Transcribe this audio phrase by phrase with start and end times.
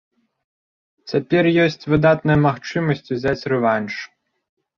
[1.11, 3.93] Цяпер ёсць выдатная магчымасць узяць рэванш.